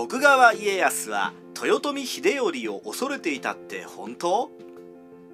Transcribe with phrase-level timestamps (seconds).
[0.00, 4.50] 徳川家康は豊臣秀頼を恐れていたって本当？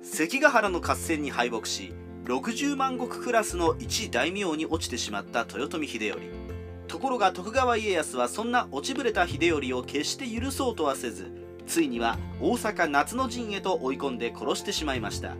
[0.03, 6.17] 関ヶ原の合戦に敗北し60万石クラスの一大名に落ちてしまった豊臣秀頼。
[6.89, 11.31] ところが徳川家康はそんな落ちぶれた秀頼を決して許そうとはせず
[11.69, 15.37] ついには大阪夏の陣へと追い込んで殺してしまいました。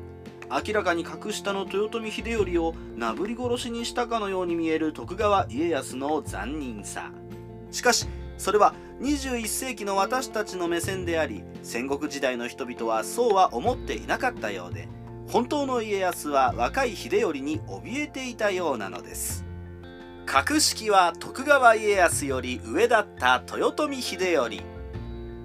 [0.49, 7.11] 明らかに格下の豊臣秀頼をなぶり殺しにしたかのように見える徳川家康の残忍さ。
[7.73, 8.07] しかし
[8.39, 14.89] それは21世紀の私たちの目線であり戦国時代の人々はそうは思っていなかったようで
[15.29, 19.45] 本当の家康は若い秀頼に怯えていたようなのです。
[20.25, 24.63] 格式は徳川家康より上だった豊臣秀頼。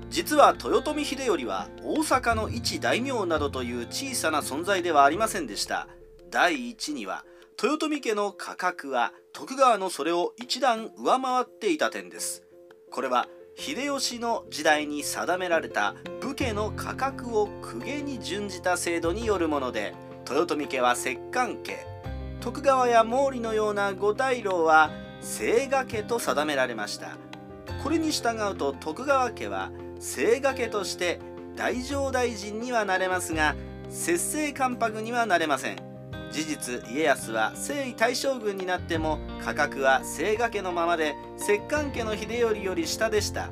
[0.09, 5.88] 実は豊臣秀頼は大阪の一大名などという小さな存在ではありませんでした。
[6.30, 7.26] 第一には
[7.62, 12.44] 豊臣家の価格は徳川のそれを一段上回っていた点です。
[12.92, 19.94] これは秀吉の時代に定められた武家の価格を公家に準じた制度によるもので
[20.30, 21.86] 豊臣家は摂関家
[22.42, 27.17] 徳川や毛利のような五大老は清賀家と定められました。
[27.83, 31.20] これに従うと徳川家は清賀家として
[31.55, 33.55] 大乗大臣にはなれますが
[33.89, 35.91] 節制関白にはなれません。
[36.31, 43.49] 事実家康は征夷大将軍になっても価格は清賀家のままで摂関家の秀頼より下でした。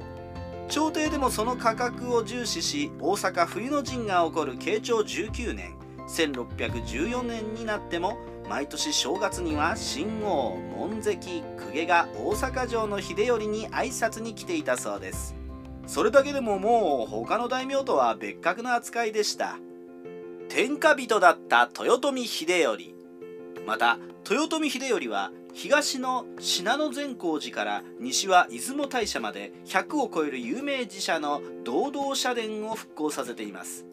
[0.70, 5.76] 朝廷でもその価格を重視し大阪冬の陣が起こる慶長19年
[6.08, 15.36] 1614年になっても毎年正月には新王門跡公家が大阪城の秀頼に挨拶に来ていたそうです。
[15.88, 19.58] それだけでももう他の大名とは別格の扱いでした。
[20.50, 22.96] 天下人だった豊臣秀頼。
[23.68, 33.86] また豊臣秀頼は東の信濃善光寺から西は出雲大社まで100を超える有名寺社の堂々社殿を復興させています。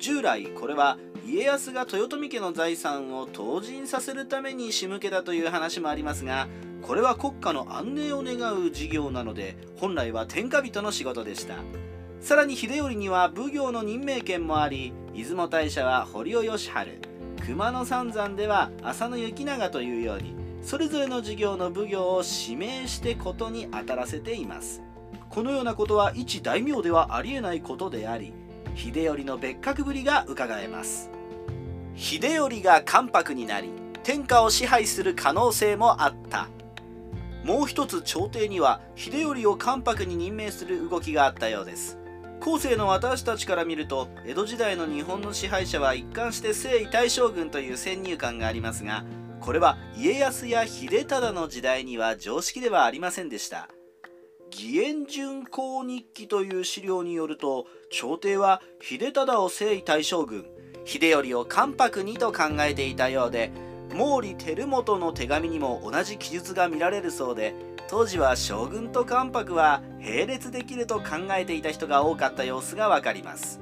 [0.00, 6.48] 従来これは家康が豊臣家の財産を投人させるために仕向けたという話もありますが
[6.82, 11.54] これは国家の安寧を願う事業なので本来は天下人の仕事でした。
[12.20, 16.72] さらに秀頼には奉行の任命権もあり出雲大社は堀尾義治
[17.44, 24.82] 熊野三山では浅野行長というようにそれぞれの事業の奉行を指名してことに当たらせています。
[25.28, 28.32] このようなことは一大名ではありえないことであり
[28.74, 31.10] 秀頼の別格ぶりがうかがえます。
[31.96, 33.68] 秀頼が関白になり
[34.02, 36.48] 天下を支配する可能性もあった。
[37.44, 41.99] もう一つ朝廷には秀頼を関白に任命する動きがあったようです。
[42.40, 49.04] 後世の私たちから見ると江戸時代の日本の支配者は一貫して征夷大将軍という先入観がありますが
[49.40, 53.68] これは家康や秀忠の時代には常識ではありませんでした。
[54.52, 60.44] 義援順公日記という資料によると朝廷は秀忠を征夷大将軍
[60.84, 63.52] 秀頼を関白にと考えていたようで
[63.90, 67.54] 毛利輝元の手紙にも同じ記述が見られるそうで
[67.90, 73.58] 当時は将軍と関白は並列できると考えていた人が多かった様子がわかります。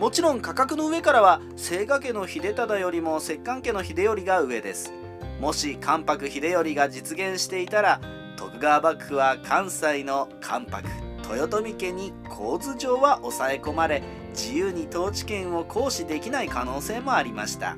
[0.00, 4.92] もちろん価格の上からは清賀家の秀忠よりも摂関家の秀頼が上です。
[5.40, 8.00] もし関白秀頼が実現していたら
[8.36, 10.88] 徳川幕府は関西の関白
[11.32, 17.76] 豊臣家に構図上は抑え込まれ自由に統治権を行使できない可能性もありました。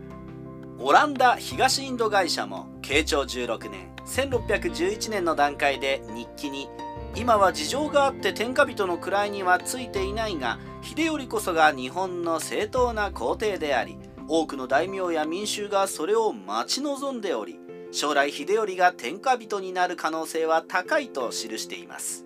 [0.79, 6.69] オランダ東インド会社も慶長16年1611年の段階で日記に
[7.15, 13.97] 今は事情があって天下人の位にはついていないが秀頼こそが日本の正当な皇帝であり
[14.29, 17.59] 多くの大名や民衆がそれを待ち望んでおり
[17.93, 22.25] 将来秀頼が天下人になる可能性は高いと記しています。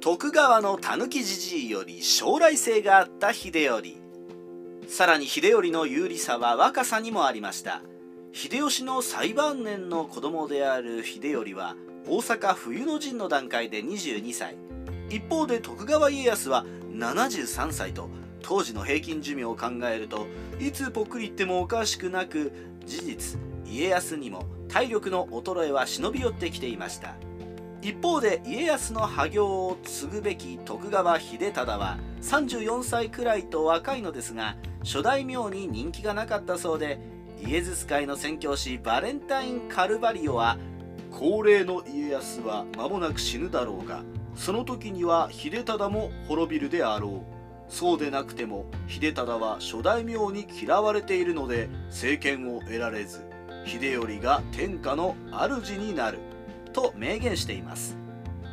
[0.00, 3.96] 徳川の狸じじいより将来性があった秀頼。
[4.86, 7.82] さらに秀頼の有利さは若さにもありました。
[8.32, 11.76] 秀吉の最晩年の子供である秀頼は
[12.06, 14.56] 大阪冬の陣の段階で22歳。
[15.10, 18.10] 一方で徳川家康は73歳と
[18.42, 20.26] 当時の平均寿命を考えると
[20.60, 22.52] いつぽっくり言ってもおかしくなく
[22.84, 27.14] 事実家康にも体力の衰えは忍び寄ってきていました。
[27.80, 36.98] 一方で家康の破業を継ぐべき徳川秀忠は34歳くらいと若いのですが初代名に人気がなかったそうで
[37.46, 40.58] イエズス会の宣教師バレンタイン・カルバリオは
[41.10, 44.02] 高齢の家康は間もなく死ぬだろうが
[44.34, 47.38] その時には秀忠も滅びるであろう。
[47.70, 53.26] そうでなくても秀忠は諸大名に嫌われているので政権を得られず
[53.66, 56.18] 秀頼が天下の主になる
[56.72, 57.96] と明言しています。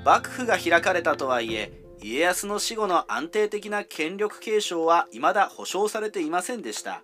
[0.04, 1.72] 幕府が開かれたとはいえ
[2.02, 7.02] 家康の死後の安定的な権力継承は未だ保証されていませんでした。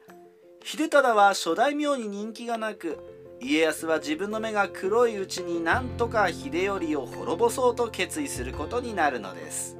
[0.63, 2.99] 秀忠は諸大名に人気がなく
[3.41, 9.75] 家康は自分の目が黒いうちになんとか秀頼を滅ぼそうと決意することになるのです。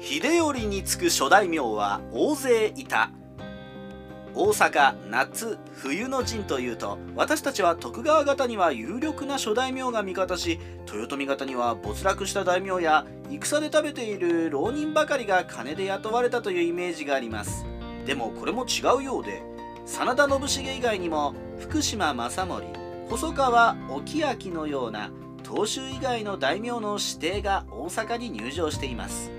[0.00, 3.10] 秀頼につく諸大名は大勢いた。
[4.34, 10.58] 大阪夏冬の陣というと私たちは徳川方には有力な諸大名が味方し
[10.90, 17.66] 豊臣方には没落した大名や戦で食べている浪人ばかりが金で雇われたというイメージがあります。
[18.06, 19.42] でもこれも違うようで
[19.86, 22.66] 真田信繁以外にも福島正盛
[23.08, 25.10] 細川沖明のような
[25.42, 29.30] 当主以外の大名の指定が大阪に入場しています。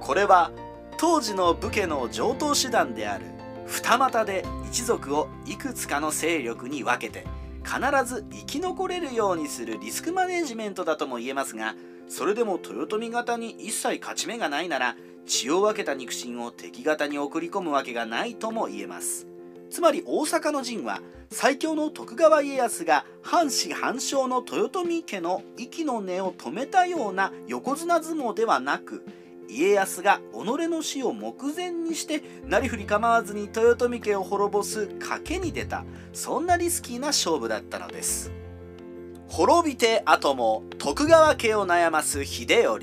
[0.00, 0.50] これは
[0.96, 3.26] 当時の武家の上等手段である
[3.66, 7.26] 二股で一族をいくつかの勢力に分けて
[7.64, 11.74] 必ず生き残れるようにするリスクマネジメントだとも言えますが
[12.08, 14.96] それでも豊臣方に一切勝ち目がないなら
[15.26, 19.29] 血を分けた肉親を敵方に送り込むわけがないとも言えます。
[19.70, 21.00] つまり大阪の陣は
[21.30, 29.04] 最強の徳川家康が藩士藩将の豊臣家の息の根を止めたような横綱相撲ではなく
[29.48, 38.32] 家康が己の死を目前にしてなりふり構わずに豊臣家を滅ぼす賭けに出たそんなリスキーな勝負だったのです。
[39.28, 42.80] 滅びて後も徳川家を悩ます秀頼。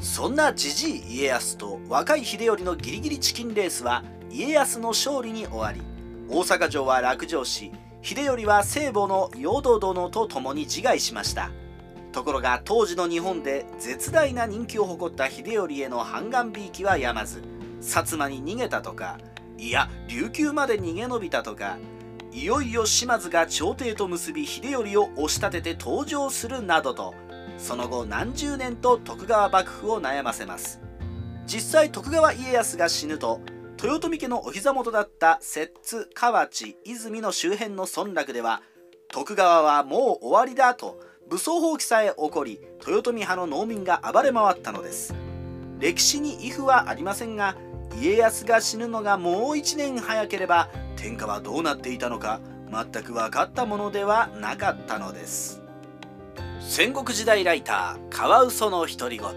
[0.00, 5.80] そんなじじい家康と若い秀頼のギリギリチキンレースは家康の勝利に終わり
[6.28, 7.72] 大阪城は落城し
[8.02, 11.50] 秀頼は聖母の淀殿と共に自害しました。
[12.12, 17.42] ところが当時の日本で絶大な人気を誇った秀頼への反願びいきはやまず
[17.80, 19.18] 薩摩に逃げたとか
[19.58, 21.76] いや琉球まで逃げ延びたとか
[22.32, 27.14] いよいよ島津が朝廷と結び秀頼を押し立てて登場するなどと
[27.56, 30.80] その後何十年と徳川幕府を悩ませます。
[31.46, 33.40] 実際徳川家康が死ぬと
[33.80, 38.60] 豊臣家のお膝元だった摂津河内泉の周辺の村落では
[39.06, 45.14] 徳川はもう終わりだと武装蜂起さえ起こり豊臣派の農民が暴れ回ったのです。
[45.78, 47.56] 歴史に畏怖はありませんが
[48.00, 52.40] 家康が死ぬのがもう1年早ければ天下はどうなっていたのか
[52.72, 55.62] 全く分かったものではなかったのです。
[56.58, 59.28] 戦国時代ライターカワウソの独り言。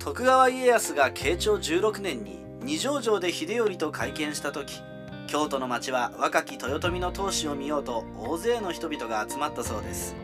[0.00, 4.82] 徳川家康が慶長16年に二条城で秀頼と会見した時
[5.26, 10.14] 京都の町は若き豊臣の闘志を見ようと大勢の人々が集まったそうです。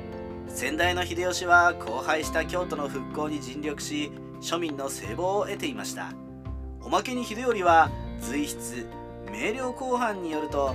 [0.49, 4.13] 先代の秀吉は荒廃した京都の復興に尽力し
[4.43, 6.13] 庶民の聖望を得ていました。
[6.83, 8.85] おまけに秀頼は随筆
[9.33, 10.75] 明瞭公判によると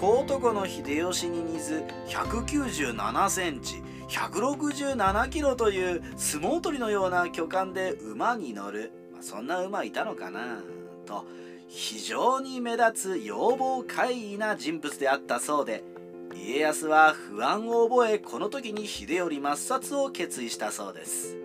[0.00, 10.62] 高徳の秀吉に似ず197センチ167キロという相撲取りのような巨漢で馬に乗る、まあ、そんな馬いたのかな。
[11.10, 11.26] と
[11.66, 15.82] 非常に目立つ要望怪異な人物であったそうで
[16.34, 21.39] 家康は不安を覚えこの時に秀頼抹殺を決意したそうです。